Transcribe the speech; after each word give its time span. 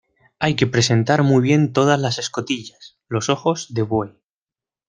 hay 0.39 0.55
que 0.55 0.65
presentar 0.65 1.21
muy 1.21 1.43
bien 1.43 1.73
todas 1.73 1.99
las 1.99 2.17
escotillas, 2.17 2.97
los 3.11 3.29
ojos 3.29 3.71
de 3.75 3.83
buey 3.83 4.17